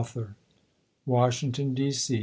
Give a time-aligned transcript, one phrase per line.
[1.05, 1.91] Washington, D.
[1.91, 2.19] C.